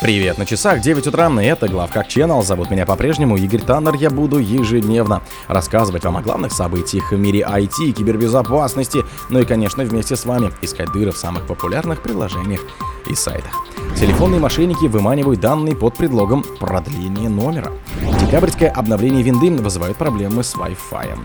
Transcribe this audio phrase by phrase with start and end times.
[0.00, 2.42] Привет, на часах 9 утра, и это Главкак Channel.
[2.42, 3.92] Зовут меня по-прежнему Игорь Таннер.
[3.96, 9.84] Я буду ежедневно рассказывать вам о главных событиях в мире IT, кибербезопасности, ну и, конечно,
[9.84, 12.62] вместе с вами искать дыры в самых популярных приложениях
[13.10, 13.52] и сайтах.
[13.96, 17.72] Телефонные мошенники выманивают данные под предлогом продления номера.
[18.20, 21.18] Декабрьское обновление винды вызывает проблемы с Wi-Fi.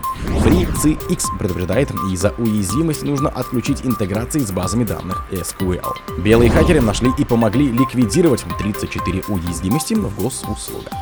[0.44, 5.84] FreeCX предупреждает, из-за уязвимости нужно отключить интеграции с базами данных SQL.
[6.18, 10.92] Белые хакеры нашли и помогли ликвидировать 34 уязвимости в госуслугах.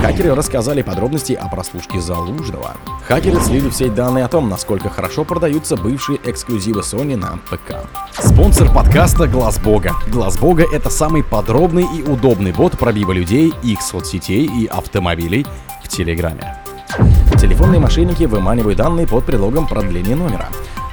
[0.00, 2.76] Хакеры рассказали подробности о прослушке Залужного.
[3.06, 7.86] Хакеры слили в сеть данные о том, насколько хорошо продаются бывшие эксклюзивы Sony на ПК.
[8.18, 9.92] Спонсор подкаста Глаз Бога.
[10.08, 15.44] Глаз Бога это самый подробный и удобный бот пробива людей, их соцсетей и автомобилей
[15.84, 16.56] в Телеграме.
[17.38, 20.48] Телефонные мошенники выманивают данные под предлогом продления номера.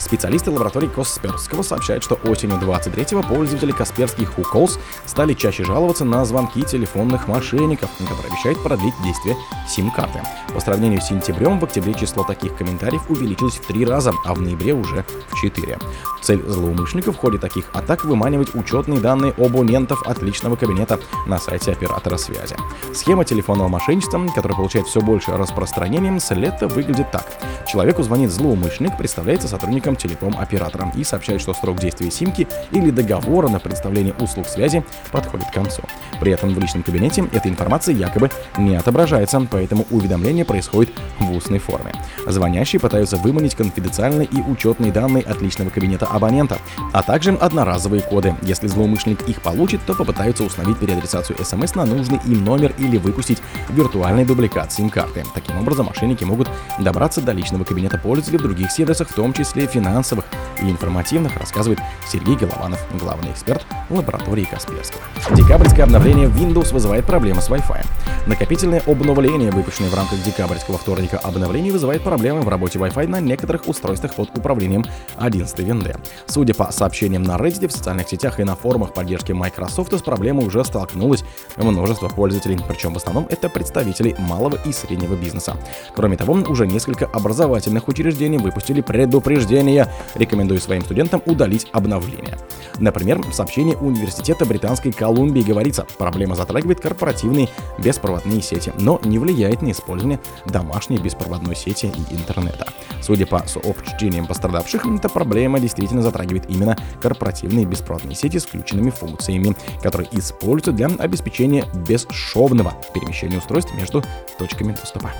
[0.10, 6.64] Специалисты лаборатории Касперского сообщают, что осенью 23-го пользователи Касперских Хуколс стали чаще жаловаться на звонки
[6.64, 10.24] телефонных мошенников, которые обещают продлить действие сим-карты.
[10.52, 14.42] По сравнению с сентябрем, в октябре число таких комментариев увеличилось в три раза, а в
[14.42, 15.78] ноябре уже в четыре.
[16.24, 21.72] Цель злоумышленников в ходе таких атак выманивать учетные данные абонентов от личного кабинета на сайте
[21.72, 22.56] оператора связи.
[22.96, 27.28] Схема телефонного мошенничества, которая получает все больше распространения, с лета выглядит так.
[27.68, 33.60] Человеку звонит злоумышленник, представляется сотрудником телеком-оператора и сообщает, что срок действия симки или договора на
[33.60, 35.84] предоставление услуг связи подходит к концу.
[36.20, 41.60] При этом в личном кабинете эта информация якобы не отображается, поэтому уведомление происходит в устной
[41.60, 41.94] форме.
[42.26, 46.58] Звонящие пытаются выманить конфиденциальные и учетные данные от личного кабинета абонента,
[46.94, 48.36] а также одноразовые коды.
[48.42, 53.40] Если злоумышленник их получит, то попытаются установить переадресацию смс на нужный им номер или выпустить
[53.70, 55.24] виртуальный дубликат сим-карты.
[55.34, 59.68] Таким образом, мошенники могут добраться до личного кабинета пользователя в других сервисах, в том числе
[59.68, 59.89] финансовых
[60.62, 65.02] и информативных, рассказывает Сергей Голованов, главный эксперт лаборатории Касперского.
[65.36, 67.86] Декабрьское обновление Windows вызывает проблемы с Wi-Fi.
[68.28, 73.68] Накопительное обновление, выпущенное в рамках декабрьского вторника обновлений, вызывает проблемы в работе Wi-Fi на некоторых
[73.68, 74.86] устройствах под управлением
[75.18, 75.96] 11 винды.
[76.26, 80.46] Судя по сообщениям на Reddit, в социальных сетях и на форумах поддержки Microsoft с проблемой
[80.46, 81.24] уже столкнулось
[81.58, 85.56] множество пользователей, причем в основном это представители малого и среднего бизнеса.
[85.96, 88.82] Кроме того, уже несколько образовательных учреждений выпустили
[89.80, 92.38] предупреждения, рекомендуя своим студентам удалить обновление.
[92.80, 99.62] Например, в сообщении Университета Британской Колумбии говорится, проблема затрагивает корпоративные беспроводные сети, но не влияет
[99.62, 102.68] на использование домашней беспроводной сети и интернета.
[103.02, 109.56] Судя по сообщениям пострадавших, эта проблема действительно затрагивает именно корпоративные беспроводные сети с включенными функциями,
[109.82, 114.04] которые используются для обеспечения бесшовного перемещения устройств между
[114.38, 115.12] точками доступа.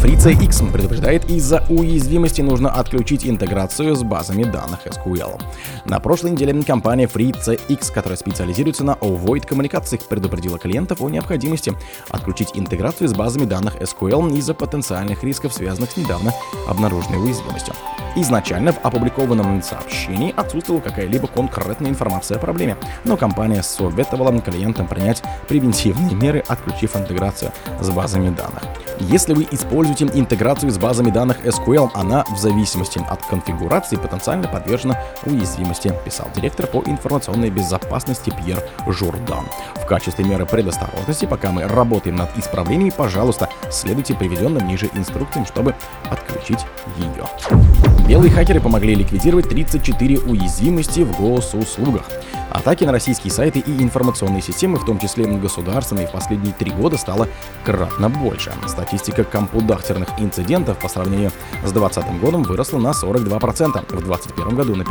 [0.00, 5.40] Фрица X предупреждает, из-за уязвимости нужно отключить интеграцию с базами данных SQL.
[5.84, 11.74] На прошлой неделе компания FreeCX, которая специализируется на Avoid коммуникациях, предупредила клиентов о необходимости
[12.08, 16.32] отключить интеграцию с базами данных SQL из-за потенциальных рисков, связанных с недавно
[16.68, 17.74] обнаруженной уязвимостью.
[18.16, 25.22] Изначально в опубликованном сообщении отсутствовала какая-либо конкретная информация о проблеме, но компания советовала клиентам принять
[25.48, 28.62] превентивные меры, отключив интеграцию с базами данных.
[29.00, 34.98] Если вы используете интеграцию с базами данных SQL, она в зависимости от конфигурации потенциально подвержена
[35.24, 39.46] уязвимости, писал директор по информационной безопасности Пьер Журдан.
[39.76, 45.74] В качестве меры предосторожности, пока мы работаем над исправлениями, пожалуйста, следуйте приведенным ниже инструкциям, чтобы
[46.10, 46.60] отключить
[46.98, 47.99] ее.
[48.08, 52.08] Белые хакеры помогли ликвидировать 34 уязвимости в госуслугах.
[52.50, 56.96] Атаки на российские сайты и информационные системы, в том числе государственные, в последние три года
[56.96, 57.28] стало
[57.64, 58.52] кратно больше.
[58.66, 61.30] Статистика компудахтерных инцидентов по сравнению
[61.64, 64.88] с 2020 годом выросла на 42%, в 2021 году на 15%,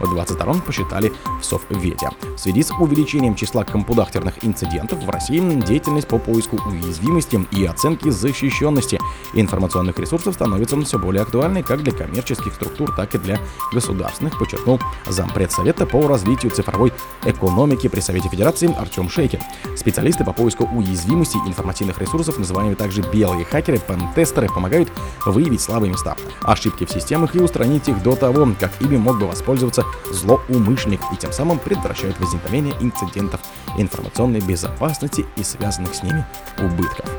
[0.00, 2.08] в 2022 посчитали в Соввете.
[2.34, 8.10] В связи с увеличением числа компудахтерных инцидентов в России деятельность по поиску уязвимости и оценке
[8.10, 8.98] защищенности
[9.34, 13.38] информационных ресурсов становится все более актуальной как для коммерческих структур, так и для
[13.72, 16.92] государственных, подчеркнул зампред Совета по развитию цифровой мировой
[17.24, 19.40] экономики при Совете Федерации Артем Шейкин.
[19.76, 24.90] Специалисты по поиску уязвимостей информативных ресурсов, называемые также белые хакеры, пентестеры, помогают
[25.24, 29.26] выявить слабые места, ошибки в системах и устранить их до того, как ими мог бы
[29.26, 33.40] воспользоваться злоумышленник и тем самым предотвращают возникновение инцидентов
[33.76, 36.24] информационной безопасности и связанных с ними
[36.58, 37.10] убытков.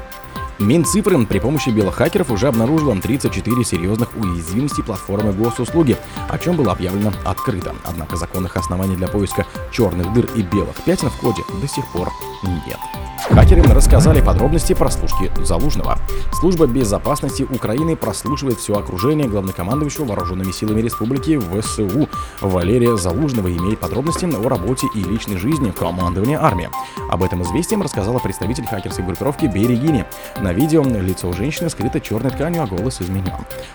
[0.60, 5.98] Минцифры при помощи белых хакеров уже обнаружила 34 серьезных уязвимости платформы госуслуги,
[6.30, 7.76] о чем было объявлено открыто.
[7.84, 12.12] Однако законных оснований для поиска черных дыр и белых пятен в коде до сих пор
[12.42, 12.80] нет.
[13.20, 15.98] Хакеры рассказали подробности прослушки Залужного.
[16.34, 22.08] Служба безопасности Украины прослушивает все окружение главнокомандующего вооруженными силами республики ВСУ
[22.42, 26.70] Валерия Залужного имеет подробности о работе и личной жизни командования армии.
[27.10, 30.06] Об этом известием рассказала представитель хакерской группировки Берегини.
[30.40, 33.34] На видео лицо женщины скрыто черной тканью, а голос изменен.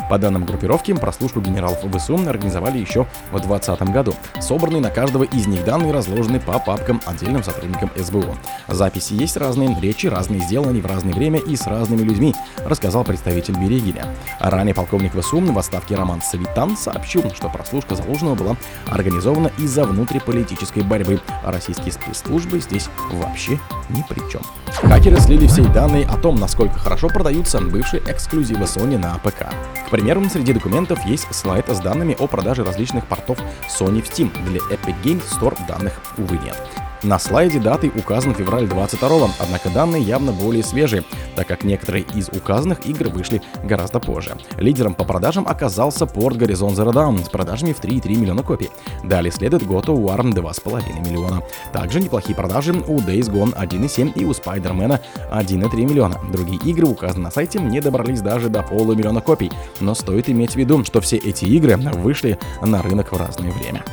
[0.09, 4.15] По данным группировки, прослушку генералов ВСУ организовали еще в 2020 году.
[4.41, 8.37] Собранные на каждого из них данные разложены по папкам отдельным сотрудникам СБУ.
[8.69, 12.35] Записи есть разные, речи разные, сделаны в разное время и с разными людьми,
[12.65, 14.07] рассказал представитель Берегиня.
[14.41, 18.57] Ранее полковник ВСУ в отставке Роман Савитан сообщил, что прослушка заложенного была
[18.87, 23.59] организована из-за внутриполитической борьбы, а российские спецслужбы здесь вообще
[23.89, 24.43] ни при чем.
[24.73, 29.53] Хакеры слили все данные о том, насколько хорошо продаются бывшие эксклюзивы Sony на ПК.
[29.87, 33.39] К примеру, среди документов есть слайд с данными о продаже различных портов
[33.69, 34.31] Sony в Steam.
[34.47, 36.57] Для Epic Games Store данных, увы, нет.
[37.03, 41.03] На слайде даты указан февраль 22 однако данные явно более свежие,
[41.35, 44.37] так как некоторые из указанных игр вышли гораздо позже.
[44.57, 48.71] Лидером по продажам оказался порт Horizon Zero Dawn с продажами в 3,3 миллиона копий.
[49.03, 51.43] Далее следует God of War 2,5 миллиона.
[51.73, 55.01] Также неплохие продажи у Days Gone 1,7 и у Spider-Man
[55.33, 56.21] 1,3 миллиона.
[56.31, 59.51] Другие игры, указанные на сайте, не добрались даже до полумиллиона копий,
[59.81, 63.85] но стоит иметь в виду, что все эти игры вышли на рынок в разное время.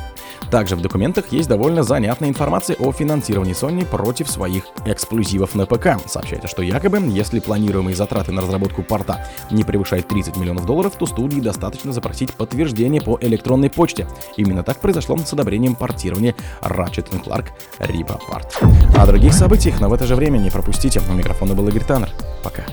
[0.52, 6.00] Также в документах есть довольно занятная информация о финансировании Sony против своих эксклюзивов на ПК.
[6.08, 11.06] Сообщается, что якобы, если планируемые затраты на разработку порта не превышают 30 миллионов долларов, то
[11.06, 14.08] студии достаточно запросить подтверждение по электронной почте.
[14.38, 17.48] Именно так произошло с одобрением портирования Ratchet Clark
[17.80, 18.98] Ripa Part.
[18.98, 21.02] О других событиях, но в это же время не пропустите.
[21.10, 22.10] У микрофона был Игорь Таннер.
[22.44, 22.64] Пока.